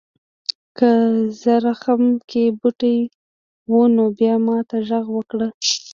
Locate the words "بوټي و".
2.59-3.73